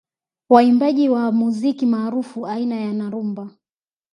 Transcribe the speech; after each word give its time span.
Waimbaji 0.49 1.09
wa 1.09 1.31
muziki 1.31 1.85
maarufu 1.85 2.47
aina 2.47 2.75
ya 2.75 2.93
na 2.93 3.09
rumba 3.09 3.49